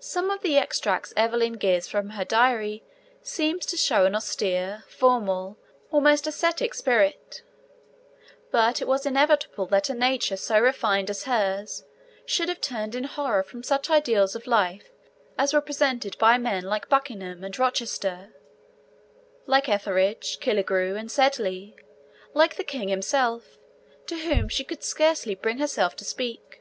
[0.00, 2.84] Some of the extracts Evelyn gives from her Diary
[3.22, 5.56] seem to show an austere, formal,
[5.90, 7.40] almost ascetic spirit;
[8.50, 11.86] but it was inevitable that a nature so refined as hers
[12.26, 14.90] should have turned in horror from such ideals of life
[15.38, 18.34] as were presented by men like Buckingham and Rochester,
[19.46, 21.74] like Etheridge, Killigrew, and Sedley,
[22.34, 23.56] like the King himself,
[24.04, 26.60] to whom she could scarcely bring herself to speak.